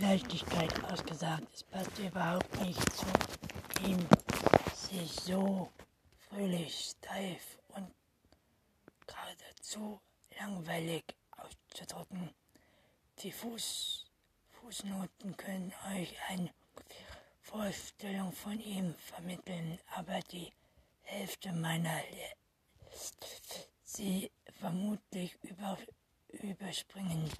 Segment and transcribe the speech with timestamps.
[0.00, 1.46] Leichtigkeit ausgesagt.
[1.52, 3.06] Es passt überhaupt nicht zu
[3.86, 3.98] ihm,
[4.74, 5.70] sich so
[6.28, 7.90] fröhlich, steif und
[9.06, 10.00] geradezu
[10.38, 11.04] langweilig
[11.36, 12.30] auszudrücken.
[13.22, 14.06] Die Fuß,
[14.60, 16.50] Fußnoten können euch eine
[17.40, 20.52] Vorstellung von ihm vermitteln, aber die
[21.02, 22.00] Hälfte meiner
[23.84, 24.30] sie
[24.60, 25.78] vermutlich über,
[26.28, 27.30] überspringen,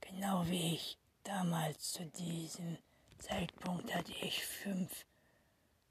[0.00, 0.98] genau wie ich.
[1.28, 2.78] Damals zu diesem
[3.18, 5.04] Zeitpunkt hatte ich fünf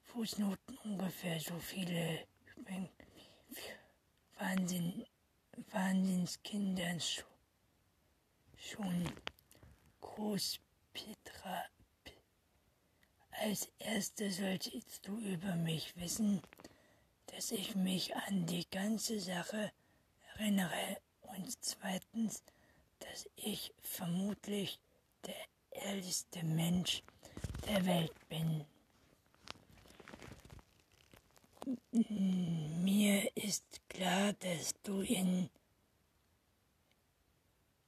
[0.02, 2.26] Fußnoten, ungefähr so viele
[4.40, 5.06] Wahnsinn,
[5.70, 7.00] Wahnsinnskindern
[8.58, 9.14] schon
[10.02, 10.60] groß
[10.92, 11.66] Petra.
[13.30, 16.42] Als erstes solltest du über mich wissen,
[17.28, 19.72] dass ich mich an die ganze Sache
[20.34, 22.42] erinnere und zweitens,
[22.98, 24.80] dass ich vermutlich
[25.28, 27.04] der ehrlichste Mensch
[27.68, 28.66] der Welt bin.
[31.92, 35.50] Mir ist klar, dass du in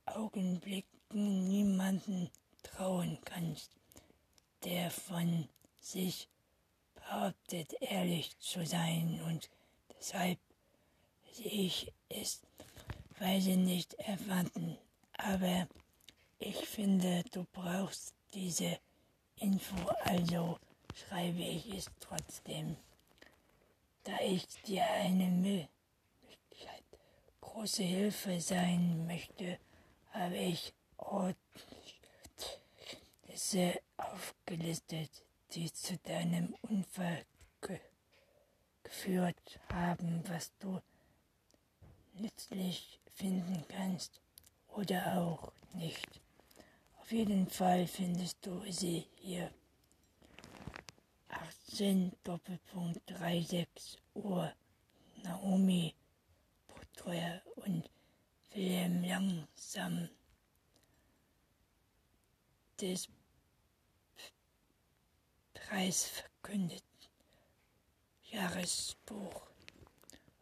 [0.06, 2.30] Augenblicken niemanden
[2.64, 3.72] trauen kannst,
[4.64, 5.48] der von
[5.80, 6.28] sich
[6.96, 9.50] behauptet, ehrlich zu sein und
[9.98, 10.40] deshalb
[11.32, 12.42] sehe ich es,
[13.20, 14.78] weil sie nicht erwarten.
[15.14, 15.68] Aber
[16.40, 18.80] ich finde, du brauchst diese
[19.36, 20.58] Info, also
[20.96, 22.78] schreibe ich es trotzdem.
[24.04, 26.84] Da ich dir eine Möglichkeit
[27.42, 29.60] große Hilfe sein möchte,
[30.12, 31.38] habe ich Ortnisse
[33.98, 35.10] aufgelistet,
[35.52, 37.26] die zu deinem Unfall
[37.62, 37.80] ge
[38.84, 40.82] geführt haben, was du
[42.14, 44.20] nützlich finden kannst
[44.70, 46.22] oder auch nicht.
[47.10, 49.52] Auf jeden Fall findest du sie hier.
[51.30, 54.54] 18 Doppelpunkt 36 Uhr.
[55.24, 55.96] Naomi
[56.68, 57.90] Potreuer und
[58.52, 60.08] Wilhelm Langsam
[62.80, 63.10] des
[65.56, 66.84] preisverkündeten
[68.26, 69.48] Jahresbuch.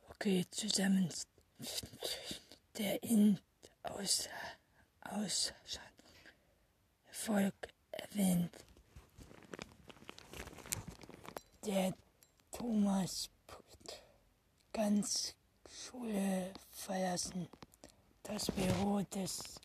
[0.09, 1.13] Okay, zusammen
[2.77, 3.39] der in
[3.83, 4.27] aus,
[4.99, 5.53] aus
[7.27, 8.55] Volk erwähnt.
[11.65, 11.93] Der
[12.53, 13.29] Thomas
[14.71, 15.35] ganz
[15.69, 17.49] Schule verlassen.
[18.23, 19.59] Das Büro des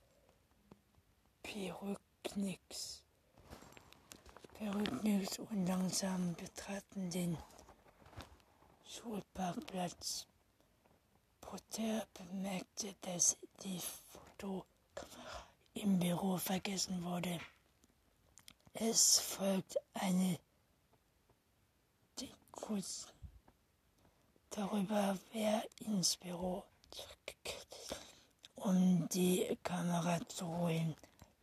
[1.44, 3.04] Perücknicks.
[4.54, 7.38] Perücknicks und langsam betraten den
[8.88, 10.26] Schulparkplatz.
[11.40, 17.38] Potter bemerkte, dass die Fotokamera im Büro vergessen wurde.
[18.74, 20.38] Es folgt eine
[22.18, 23.12] Diskussion
[24.48, 27.76] darüber, wer ins Büro zurückkehrt,
[28.56, 30.96] um die Kamera zu holen.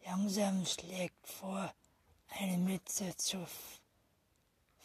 [0.05, 1.71] Langsam schlägt vor,
[2.29, 3.45] eine Mütze zu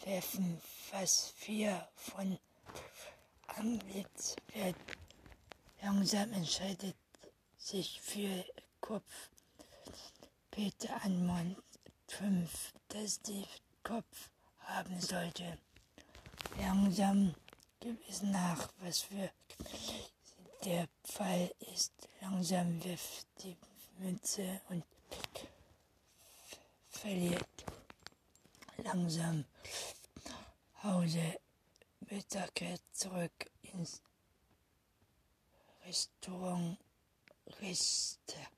[0.05, 2.39] werfen, was vier von
[3.47, 4.77] Anblitz wird.
[5.81, 6.97] Langsam entscheidet
[7.57, 8.45] sich für
[8.83, 9.31] Kopf
[10.51, 11.57] Peter Anmond
[12.19, 13.45] 5, dass die
[13.83, 14.31] Kopf
[14.61, 15.59] haben sollte.
[16.61, 17.35] Langsam
[17.81, 19.31] gibt es nach, was für
[20.65, 21.93] der Fall ist.
[22.21, 23.57] Langsam wirft die
[23.99, 24.85] Münze und
[26.89, 27.65] verliert
[28.77, 29.45] langsam
[30.85, 31.41] Hause
[32.11, 34.01] Mittag zurück ins
[35.85, 36.79] Restaurant
[37.61, 38.51] Ristek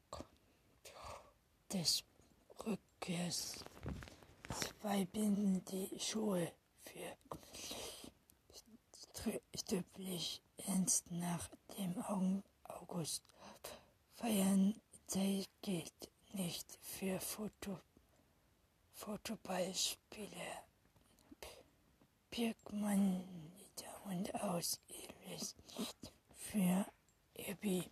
[1.73, 2.05] des
[2.97, 3.65] Rückkehrs.
[4.81, 6.53] Zwei binden die Schuhe
[6.83, 7.17] für
[9.55, 11.97] stüblich ernst nach dem
[12.65, 13.23] August.
[14.15, 17.79] Feiern Zeit geht nicht für Foto,
[18.95, 20.65] Fotoballspiele.
[22.31, 23.25] Birkmann
[24.05, 25.55] und aus Elvis
[26.35, 26.87] für
[27.49, 27.85] Abby.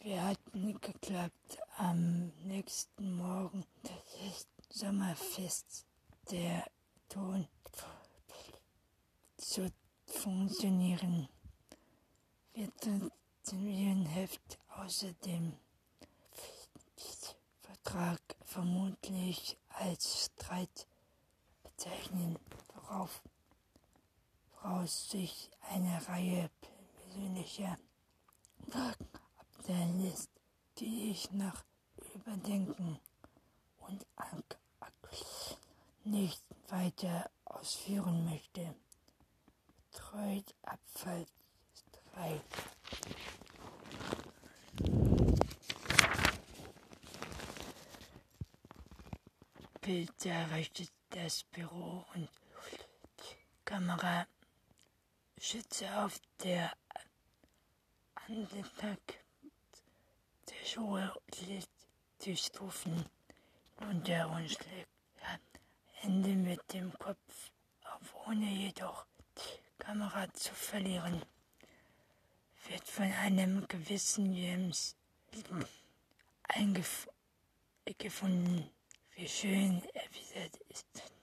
[0.00, 4.46] Wir hatten geklappt am nächsten Morgen das
[5.46, 5.86] Sommerfest
[6.30, 6.66] der
[7.08, 7.46] Ton
[9.36, 9.70] zu
[10.06, 11.28] funktionieren.
[12.52, 12.68] Wir
[14.06, 15.52] Heft außerdem
[17.60, 20.88] Vertrag vermutlich als Streit
[21.62, 22.38] bezeichnen,
[22.74, 23.22] worauf,
[24.50, 27.78] woraus sich eine Reihe persönlicher
[28.68, 29.08] Fragen
[29.38, 30.30] abstellen lässt,
[30.78, 31.64] die ich nach
[32.14, 32.98] Überdenken
[33.78, 34.04] und
[36.06, 36.42] nicht
[36.96, 38.74] weiter ausführen möchte.
[39.92, 42.42] Treut Abfallstreit.
[49.80, 52.28] Bild errichtet das Büro und
[53.64, 54.26] Kamera
[55.38, 56.72] schütze auf der
[58.26, 58.98] Antrag
[60.48, 61.14] der Schuhe
[62.24, 63.04] die Stufen
[63.80, 64.95] runter und schlägt
[66.00, 67.50] Hände mit dem Kopf
[67.84, 69.06] auf, ohne jedoch
[69.36, 71.22] die Kamera zu verlieren.
[72.68, 74.96] Wird von einem gewissen James
[77.84, 78.70] eingefunden,
[79.14, 81.16] wie schön erwidert ist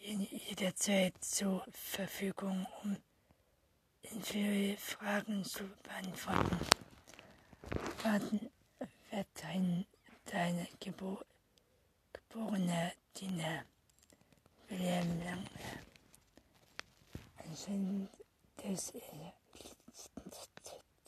[0.00, 2.96] stehen jederzeit zur Verfügung, um
[4.22, 6.58] viele Fragen zu beantworten.
[8.02, 8.50] Warten
[9.10, 9.86] wird dein,
[10.24, 11.20] dein Gebo
[12.30, 13.64] geborener Diener
[14.68, 15.44] William Lange
[17.38, 18.08] anscheinend,
[18.56, 19.32] dass er,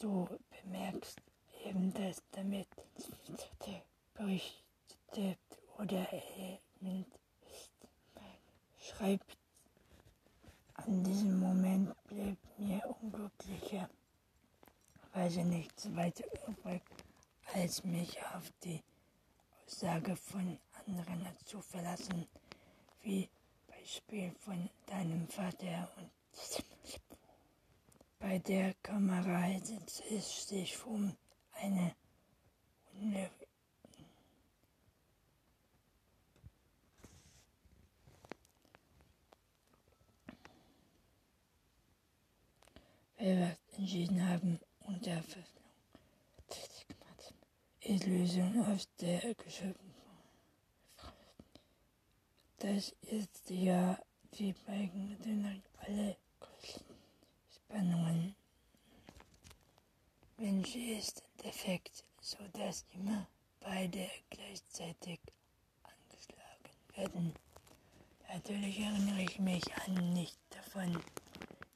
[0.00, 1.20] du bemerkst
[1.64, 2.66] eben, dass damit
[4.14, 5.38] berichtet
[5.78, 7.06] oder er mit
[8.80, 9.38] schreibt,
[10.74, 16.82] an diesem Moment blieb mir unglücklicherweise nichts weiter übrig,
[17.54, 18.82] als mich auf die
[19.66, 22.26] Aussage von anderen zu verlassen,
[23.02, 23.28] wie
[23.68, 26.10] Beispiel von deinem Vater und
[28.18, 31.16] bei der Kamera handelt es sich um
[31.54, 31.94] eine
[43.22, 45.22] wir entschieden haben, unter
[48.06, 49.91] Lösung aus der Geschöpfen.
[52.74, 53.98] Das ist ja
[54.38, 54.90] wie bei
[55.86, 56.16] alle
[57.54, 58.34] Spannungen.
[60.38, 63.26] Mensch ist defekt, sodass immer
[63.60, 65.20] beide gleichzeitig
[65.82, 67.34] angeschlagen werden.
[68.32, 70.98] Natürlich erinnere ich mich an nicht davon,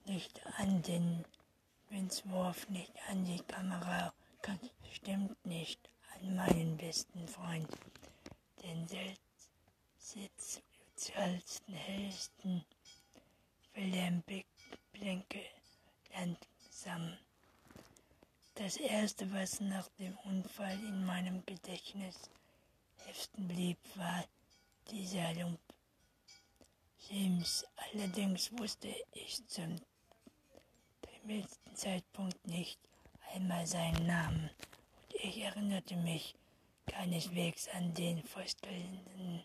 [0.07, 1.27] nicht an den
[1.91, 7.69] Münzwurf, nicht an die Kamera, ganz bestimmt nicht an meinen besten Freund,
[8.63, 8.89] den
[9.99, 10.63] Sitz
[10.97, 12.65] sozialsten, hellsten
[13.75, 14.23] Wilhelm
[14.93, 15.43] Blinke
[16.15, 17.19] langsam.
[18.55, 22.31] Das erste, was nach dem Unfall in meinem Gedächtnis
[23.05, 24.25] heften blieb, war
[24.91, 25.61] dieser Lump.
[27.11, 29.77] James, allerdings wusste ich zum
[31.03, 32.81] gewissen Zeitpunkt nicht
[33.35, 34.51] einmal seinen Namen
[35.03, 36.35] und ich erinnerte mich
[36.87, 39.45] keineswegs an den vorstellenden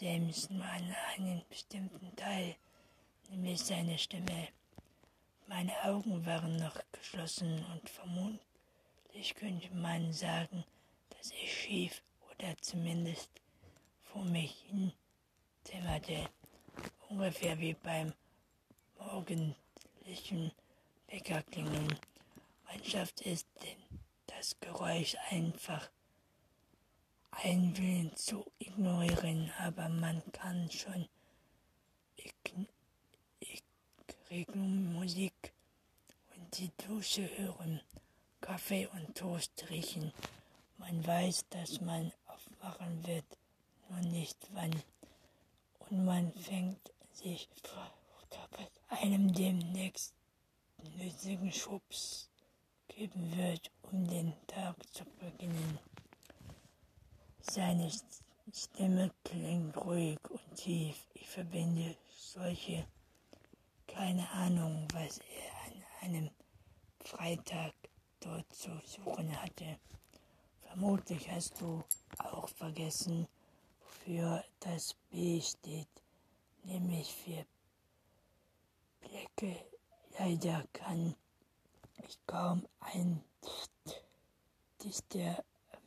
[0.00, 2.54] James nur an einen bestimmten Teil,
[3.30, 4.46] nämlich seine Stimme.
[5.48, 10.62] Meine Augen waren noch geschlossen und vermutlich könnte man sagen,
[11.10, 13.28] dass ich schief oder zumindest
[14.04, 14.92] vor mich hin
[15.64, 16.28] zimmerte,
[17.08, 18.12] ungefähr wie beim
[19.00, 20.52] morgendlichen
[21.08, 21.98] Weckerklingeln.
[22.68, 25.90] Mannschaft ist denn das Geräusch einfach
[27.42, 31.08] einwillen zu ignorieren, aber man kann schon
[34.54, 35.52] Musik
[36.36, 37.80] und die Dusche hören,
[38.40, 40.12] Kaffee und Toast riechen.
[40.76, 43.24] Man weiß, dass man aufwachen wird,
[43.88, 44.82] nur nicht wann.
[45.78, 47.90] Und man fängt sich vor
[48.88, 50.12] einem demnächst
[50.98, 52.28] nötigen Schubs
[52.88, 55.78] geben wird, um den Tag zu beginnen.
[57.50, 57.90] Seine
[58.52, 60.96] Stimme klingt ruhig und tief.
[61.14, 62.86] Ich verbinde solche,
[63.86, 66.30] keine Ahnung, was er an einem
[67.00, 67.72] Freitag
[68.20, 69.78] dort zu suchen hatte.
[70.60, 71.82] Vermutlich hast du
[72.18, 73.26] auch vergessen,
[73.80, 75.88] wofür das B steht,
[76.64, 77.44] nämlich für
[79.00, 79.56] Blecke
[80.18, 81.14] Leider kann
[81.98, 83.22] ich kaum ein
[84.82, 85.44] Dichter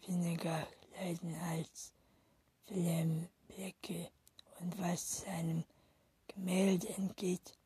[0.07, 0.65] weniger
[1.01, 1.93] leiden als
[2.67, 4.11] Wilhelm Blecke
[4.59, 5.63] und was seinem
[6.27, 7.57] Gemälde entgeht,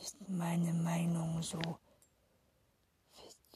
[0.00, 1.60] ist meine Meinung so.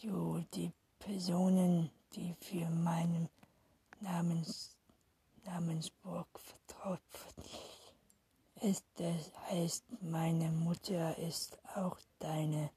[0.01, 3.29] So die Personen, die für meinen
[4.01, 4.77] Namens,
[5.45, 7.01] Namensburg vertraut
[8.61, 12.71] ist, das heißt, meine Mutter ist auch deine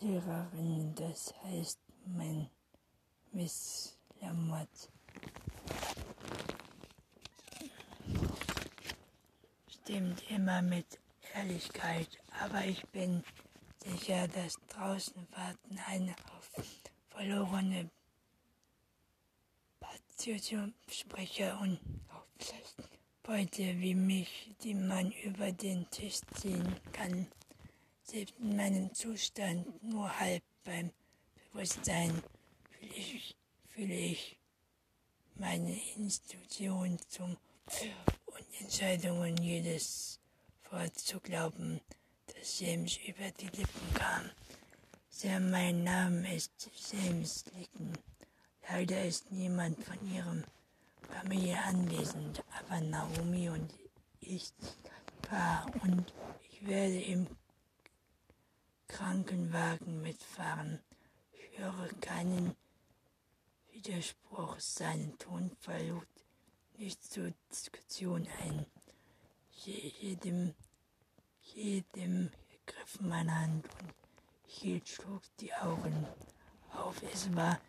[0.00, 2.48] Lehrerin, das heißt, mein
[3.32, 4.90] Miss klammert.
[9.68, 10.98] Stimmt immer mit
[11.34, 12.08] Ehrlichkeit,
[12.40, 13.22] aber ich bin
[13.84, 16.50] sicher, dass draußen warten eine auf
[17.10, 17.90] verlorene
[19.80, 21.80] Patriotensprecher und
[23.28, 27.26] Beute wie mich, die man über den Tisch ziehen kann,
[28.02, 30.90] selbst in meinem Zustand nur halb beim
[31.52, 32.22] Bewusstsein
[32.78, 34.38] fühle ich, fühle ich
[35.34, 37.36] meine Institution zum
[38.26, 40.20] und Entscheidungen jedes
[40.70, 41.80] Wort zu glauben,
[42.26, 44.30] das James über die Lippen kam.
[45.10, 47.92] Sehr mein Name ist James Licken.
[48.68, 50.44] Leider ist niemand von ihrem
[51.08, 53.74] Familie anwesend, aber Naomi und
[54.20, 54.52] ich
[55.30, 56.12] war und
[56.50, 57.26] ich werde im
[58.86, 60.80] Krankenwagen mitfahren.
[61.32, 62.54] Ich höre keinen
[63.72, 64.58] Widerspruch.
[64.58, 66.06] Sein Tonfall lud
[66.78, 68.66] nicht zur Diskussion ein.
[69.50, 70.54] Jedem,
[71.42, 72.30] jedem
[72.66, 73.94] griff meine Hand und
[74.46, 76.06] hielt schlug die Augen
[76.72, 77.02] auf.
[77.12, 77.60] Es war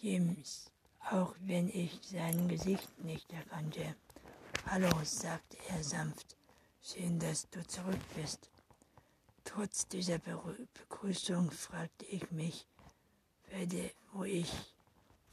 [0.00, 0.70] James,
[1.10, 3.96] auch wenn ich sein Gesicht nicht erkannte.
[4.66, 6.36] Hallo, sagte er sanft.
[6.82, 8.50] Schön, dass du zurück bist.
[9.44, 12.66] Trotz dieser Begrüßung fragte ich mich,
[13.48, 14.50] werde, wo ich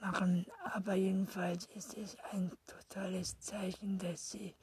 [0.00, 4.54] machen, aber jedenfalls ist es ein totales Zeichen, dass sie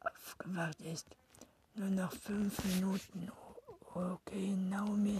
[0.00, 1.06] aufgewacht ist.
[1.74, 3.30] Nur noch fünf Minuten.
[3.94, 5.18] Okay, Naomi.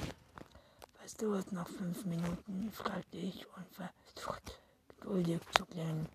[1.00, 2.70] Was dauert noch fünf Minuten?
[2.72, 4.52] fragte ich und versuchte
[4.88, 6.08] geduldig zu klingen.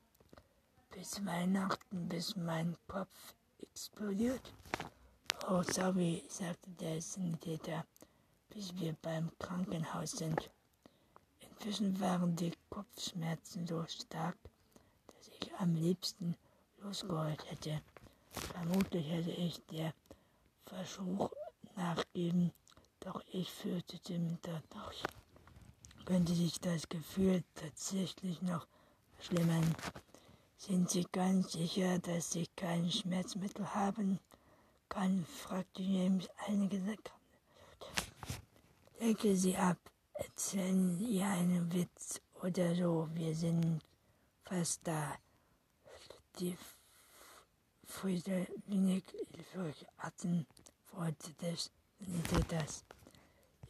[0.91, 4.53] Bis Weihnachten, bis mein Kopf explodiert.
[5.49, 7.85] Oh, sorry, sagte der Sanitäter,
[8.49, 10.49] bis wir beim Krankenhaus sind.
[11.65, 14.35] Inzwischen waren die Kopfschmerzen so stark,
[15.07, 16.35] dass ich am liebsten
[16.79, 17.81] losgeheult hätte.
[18.31, 19.93] Vermutlich hätte ich der
[20.65, 21.31] Versuch
[21.77, 22.51] nachgeben,
[22.99, 25.03] doch ich fürchtete dadurch,
[26.03, 28.67] könnte sich das Gefühl tatsächlich noch
[29.15, 29.73] verschlimmern.
[30.57, 34.19] Sind Sie ganz sicher, dass Sie kein Schmerzmittel haben?
[34.89, 37.23] Kann, fragte James einige Sekunden.
[38.99, 39.77] Decke sie ab,
[40.13, 43.09] erzählen ihr einen Witz oder so.
[43.13, 43.81] Wir sind
[44.43, 45.17] fast da.
[46.39, 46.57] Die
[47.85, 49.03] Friede wenig
[49.53, 51.71] durch Atemworte des
[52.49, 52.83] das.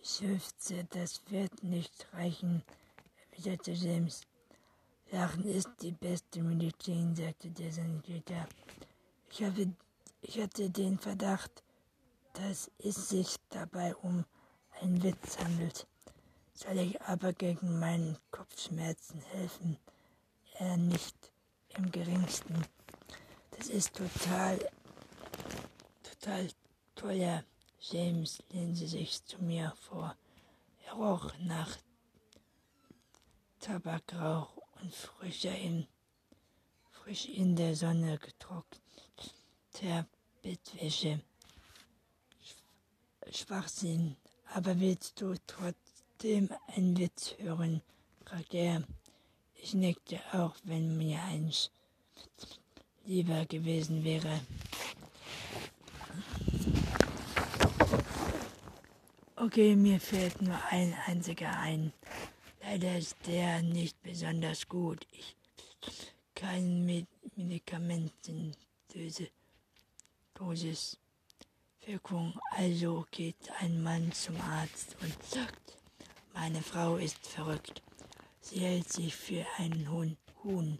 [0.01, 2.63] Ich seufzte, das wird nicht reichen,
[3.31, 4.21] erwiderte James.
[5.11, 8.47] Lachen ist die beste Medizin, sagte der Sanitäter.
[9.29, 9.73] Ich, habe,
[10.21, 11.63] ich hatte den Verdacht,
[12.33, 14.25] dass es sich dabei um
[14.81, 15.87] einen Witz handelt
[16.53, 19.77] soll ich aber gegen meinen Kopfschmerzen helfen.
[20.55, 21.15] Er nicht
[21.69, 22.65] im geringsten.
[23.51, 24.59] Das ist total
[26.03, 26.49] total
[26.95, 27.43] toller
[27.79, 30.15] James lehnte sich zu mir vor.
[30.85, 31.77] Er roch nach
[33.59, 35.87] Tabakrauch und frischer in,
[36.91, 40.07] frisch in der Sonne getrockneter
[40.41, 41.21] Bettwäsche.
[43.31, 44.15] Schwachsinn,
[44.53, 45.35] aber willst du
[46.23, 47.81] trotzdem einen Witz hören?
[48.23, 48.83] fragte er.
[49.55, 51.69] Ich nickte auch, wenn mir eins
[53.05, 54.39] lieber gewesen wäre.
[59.35, 61.91] Okay, mir fällt nur ein einziger ein.
[62.61, 65.05] Leider ist der nicht besonders gut.
[65.11, 65.35] Ich
[66.35, 69.29] kann mit Medikamentendosis
[71.85, 72.39] Wirkung.
[72.51, 75.82] Also geht ein Mann zum Arzt und sagt,
[76.33, 77.81] meine Frau ist verrückt.
[78.41, 79.89] Sie hält sich für einen
[80.43, 80.79] Huhn.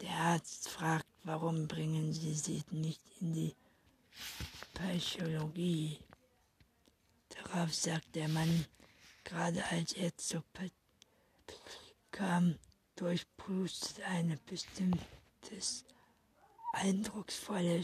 [0.00, 3.54] Der Arzt fragt, warum bringen Sie sie nicht in die
[4.74, 5.98] Psychologie?
[7.28, 8.66] Darauf sagt der Mann,
[9.24, 10.42] gerade als er zu
[12.10, 12.58] kam,
[12.96, 15.84] durchbrust eine bestimmtes
[16.72, 17.82] eindrucksvolle,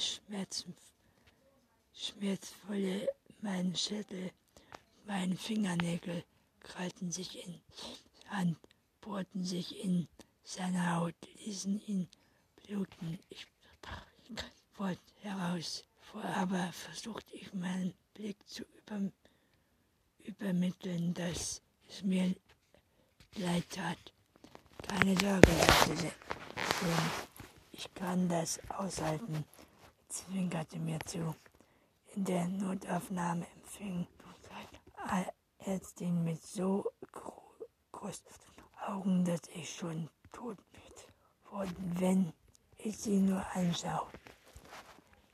[1.93, 3.09] schmerzvolle
[3.41, 4.31] mein Schädel,
[5.07, 6.25] meine Fingernägel
[6.69, 7.61] krallten sich in
[8.29, 8.59] Hand,
[9.01, 10.09] bohrten sich in
[10.45, 12.09] seine Haut, ließen ihn
[12.57, 13.19] bluten.
[13.31, 13.47] Ich
[13.81, 15.85] sprach kein Wort heraus,
[16.15, 19.29] aber versuchte ich meinen Blick zu übermitteln
[20.29, 22.35] übermitteln, dass es mir
[23.37, 23.99] leid tat.
[24.87, 25.49] Keine Sorge.
[27.73, 29.45] Ich kann das aushalten,
[30.09, 31.35] zwinkerte mir zu.
[32.15, 34.07] In der Notaufnahme empfing
[35.69, 36.91] Ärztin mit so
[37.93, 38.25] großen
[38.87, 40.57] Augen, dass ich schon tot
[41.51, 42.33] wurde, wenn
[42.79, 44.09] ich sie nur anschaue.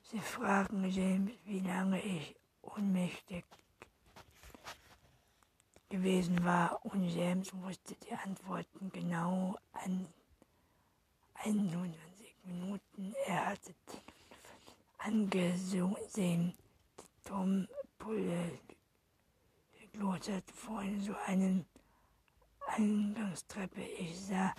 [0.02, 3.44] Sie fragen James, wie lange ich ohnmächtig
[5.88, 10.08] gewesen war und James wusste die Antworten genau an
[11.34, 13.14] 21 Minuten.
[13.26, 13.72] Er hatte
[14.98, 16.52] angesehen, die
[17.22, 17.68] Tom
[17.98, 18.58] Pulle
[19.94, 21.66] glotzte vorhin so einen
[22.66, 23.82] Eingangstreppe.
[23.82, 24.54] Ich sah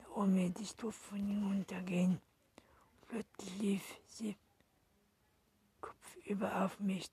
[0.00, 2.20] Naomi die Stufen hinuntergehen.
[3.08, 4.36] Plötzlich lief sie
[5.80, 7.08] kopfüber auf mich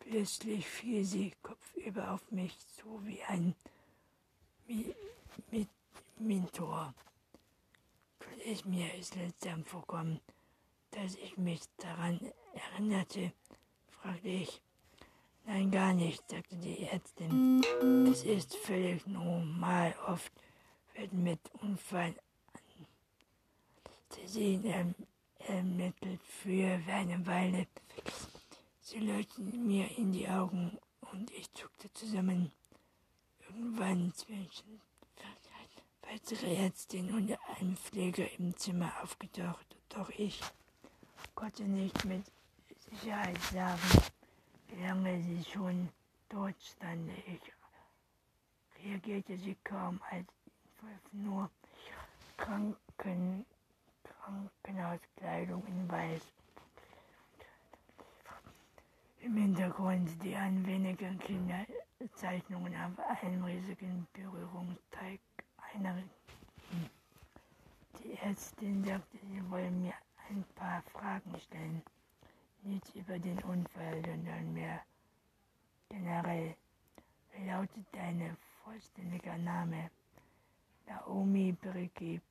[0.00, 3.54] Plötzlich fiel sie kopfüber auf mich zu wie ein
[4.66, 4.94] Mi
[5.50, 5.66] Mi
[6.18, 6.92] Mentor.
[8.44, 10.20] Ist mir ist seltsam vorkommen,
[10.90, 12.20] dass ich mich daran
[12.52, 13.32] erinnerte,
[13.90, 14.60] fragte ich.
[15.44, 17.62] Nein, gar nicht, sagte die Ärztin.
[18.10, 19.94] Es ist völlig normal.
[20.06, 20.32] Oft
[20.94, 22.14] werden mit Unfall
[24.10, 24.94] Anästhesien
[25.38, 27.66] ermittelt für eine Weile
[28.84, 30.76] Sie leuchteten mir in die Augen
[31.12, 32.52] und ich zuckte zusammen.
[33.48, 34.82] Irgendwann zwischen
[36.02, 40.40] weitere Ärztin und ein Pfleger im Zimmer aufgetaucht, doch ich
[41.34, 42.24] konnte nicht mit
[42.90, 43.80] Sicherheit sagen,
[44.80, 45.88] lange sie schon
[46.28, 47.10] dort stand.
[47.26, 50.26] Ich reagierte sie kaum, als
[51.12, 51.50] nur
[52.36, 53.44] Kranken,
[54.04, 56.22] Krankenhauskleidung in Weiß
[59.22, 65.20] im Hintergrund die an wenigen Kinderzeichnungen auf einem riesigen Berührungsteig
[65.72, 66.02] einer.
[68.02, 69.94] Die Ärztin sagte, sie wolle mir
[70.28, 71.82] ein paar Fragen stellen.
[72.64, 74.80] Nicht über den Unfall, sondern mehr
[75.88, 76.56] generell.
[77.32, 79.90] Wie lautet dein vollständiger Name?
[80.86, 82.22] Naomi Brigitte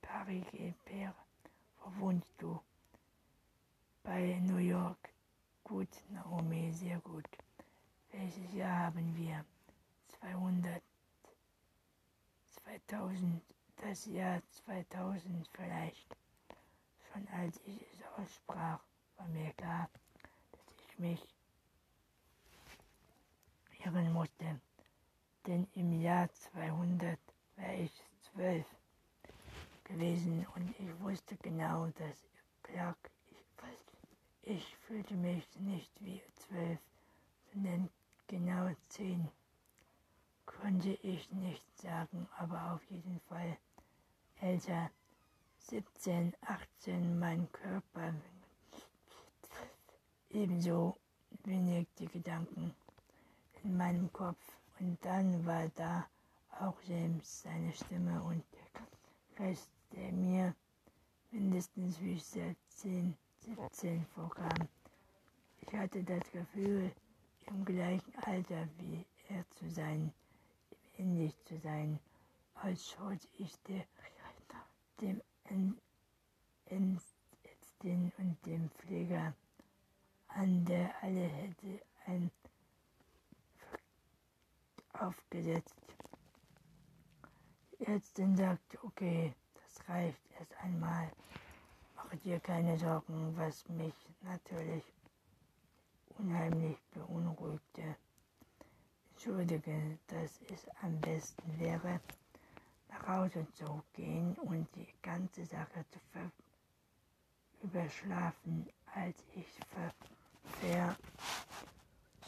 [0.00, 1.14] Parigi-Per.
[1.80, 2.60] Wo wohnst du?
[4.04, 5.08] Bei New York.
[5.64, 7.28] Gut, Naomi, sehr gut.
[8.12, 9.44] Welches Jahr haben wir?
[10.20, 10.82] 200,
[12.64, 13.42] 2000,
[13.76, 16.16] das Jahr 2000 vielleicht.
[17.12, 18.80] Schon als ich es aussprach,
[19.22, 19.88] war mir klar,
[20.50, 21.22] dass ich mich
[23.84, 24.60] irren musste.
[25.46, 27.18] Denn im Jahr 200
[27.56, 28.66] war ich zwölf
[29.84, 32.18] gewesen und ich wusste genau, dass
[32.62, 32.96] Clark
[34.44, 36.80] ich fühlte mich nicht wie zwölf,
[37.52, 37.88] sondern
[38.26, 39.28] genau zehn.
[40.46, 43.56] Konnte ich nicht sagen, aber auf jeden Fall
[44.40, 44.90] älter.
[45.60, 48.12] 17, 18, mein Körper
[50.32, 50.96] ebenso
[51.44, 52.74] wenig die Gedanken
[53.62, 54.40] in meinem Kopf.
[54.80, 56.06] Und dann war da
[56.60, 58.82] auch James, seine Stimme und der
[59.36, 60.54] Geist, der mir
[61.30, 64.68] mindestens wie 17, 17 14 vorkam.
[65.60, 66.92] Ich hatte das Gefühl,
[67.46, 70.12] im gleichen Alter wie er zu sein,
[70.96, 71.98] ähnlich zu sein,
[72.54, 73.84] als schaute ich der,
[75.00, 75.20] dem
[77.42, 79.34] Ärztin und dem Pfleger
[80.34, 82.30] an, der alle hätte ein
[84.92, 85.74] aufgesetzt.
[87.78, 91.10] Die Ärztin sagte, okay, das reicht erst einmal.
[91.96, 94.84] Mache dir keine Sorgen, was mich natürlich
[96.18, 97.96] unheimlich beunruhigte.
[99.12, 102.00] Entschuldige, dass es am besten wäre,
[102.88, 106.00] nach Hause zu gehen und die ganze Sache zu
[107.62, 109.46] überschlafen, als ich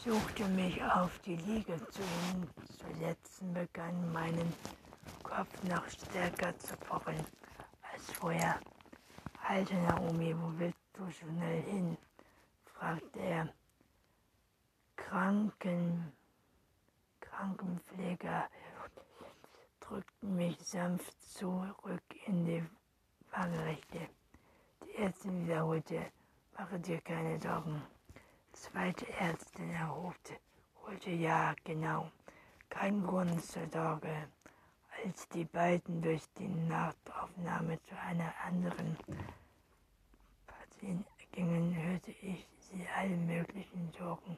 [0.05, 4.53] versuchte, mich auf die Liege zu hinzusetzen, begann meinen
[5.23, 7.15] Kopf noch stärker zu pochen
[7.91, 8.59] als vorher.
[9.47, 11.97] Alte Naomi, wo willst du schnell hin?
[12.65, 13.53] fragte er.
[14.95, 16.11] Kranken,
[17.19, 18.49] Krankenpfleger
[19.79, 22.63] drückten mich sanft zurück in die
[23.31, 24.09] Waagerechte.
[24.83, 26.11] Die Ärztin wiederholte,
[26.57, 27.81] mache dir keine Sorgen.
[28.55, 30.33] Zweite Ärztin erholte,
[30.85, 32.09] holte ja, genau,
[32.69, 34.29] kein Grund zur Sorge.
[35.03, 38.97] Als die beiden durch die Nachtaufnahme zu einer anderen
[40.47, 44.37] Patientin gingen, hörte ich sie alle möglichen Sorgen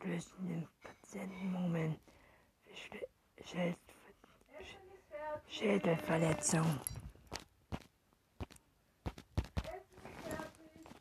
[0.00, 2.00] auslösenden Patientenmurmeln,
[5.48, 6.80] Schädelverletzung.